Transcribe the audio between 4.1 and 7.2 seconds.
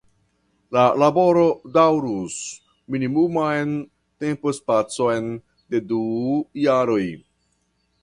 tempospacon de du jaroj.